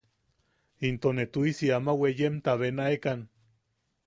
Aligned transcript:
Into 0.87 1.09
ne 1.15 1.25
tuʼisi 1.33 1.67
ama 1.77 1.93
weeyenta 2.01 2.51
benaikan. 2.61 3.19